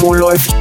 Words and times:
Wo 0.00 0.14
läuft? 0.14 0.54